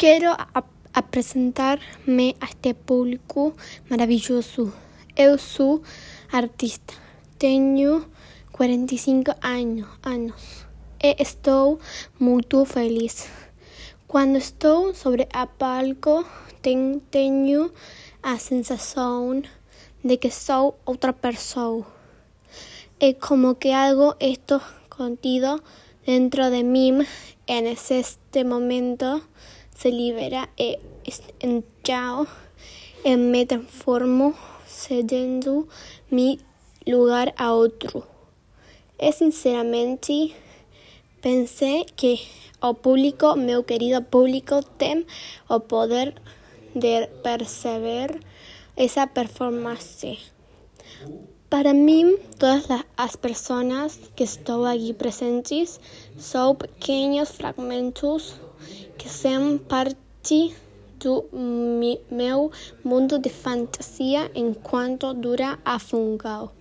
Quero 0.00 0.32
a 0.32 0.64
apresentar-me 0.94 2.34
a 2.40 2.46
este 2.46 2.72
público 2.72 3.52
maravilhoso. 3.90 4.72
Eu 5.14 5.36
sou 5.36 5.82
artista, 6.32 6.94
tenho 7.38 8.08
45 8.50 9.34
anos, 9.42 9.86
anos 10.02 10.66
e 11.04 11.16
estou 11.20 11.78
muito 12.18 12.64
feliz. 12.64 13.28
Quando 14.08 14.38
estou 14.38 14.94
sobre 14.94 15.28
a 15.34 15.46
palco, 15.46 16.24
ten, 16.62 17.02
tenho 17.10 17.70
a 18.22 18.38
sensação 18.38 19.42
de 20.02 20.16
que 20.16 20.30
sou 20.30 20.80
outra 20.86 21.12
pessoa. 21.12 21.84
É 22.98 23.12
como 23.12 23.56
que 23.56 23.70
algo 23.70 24.16
estou 24.18 24.62
contido 24.88 25.62
dentro 26.06 26.50
de 26.50 26.62
mim 26.62 27.06
e 27.46 27.60
neste 27.60 28.44
momento 28.44 29.28
se 29.80 29.90
libera 29.90 30.50
e 30.58 30.78
então 31.40 32.26
e 33.02 33.16
me 33.16 33.46
transformo 33.46 34.34
cedendo 34.66 35.66
mi 36.10 36.38
lugar 36.86 37.32
a 37.38 37.54
outro. 37.54 38.04
E 38.98 39.10
sinceramente 39.10 40.34
pensei 41.22 41.86
que 41.96 42.20
o 42.60 42.74
público, 42.74 43.34
meu 43.36 43.64
querido 43.64 44.02
público, 44.02 44.62
tem 44.76 45.06
poder 45.66 46.12
de 46.74 47.06
perceber 47.22 48.20
essa 48.76 49.06
performance. 49.06 50.18
Para 51.48 51.72
mim, 51.72 52.18
todas 52.38 52.66
as 52.98 53.16
pessoas 53.16 53.98
que 54.14 54.24
estão 54.24 54.62
aqui 54.66 54.92
presentes 54.92 55.80
são 56.18 56.54
pequenos 56.54 57.30
fragmentos 57.30 58.38
que 59.00 59.08
são 59.08 59.56
parte 59.56 60.54
do 60.98 61.24
meu 62.10 62.52
mundo 62.84 63.18
de 63.18 63.30
fantasia 63.30 64.30
enquanto 64.34 65.14
dura 65.14 65.58
a 65.64 65.78
fungal. 65.78 66.52